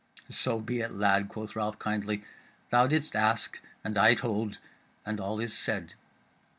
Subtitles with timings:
[0.31, 2.23] "So be it, lad," quoth Ralph kindly,
[2.71, 4.57] "thou didst ask and I told,
[5.05, 5.93] and all is said."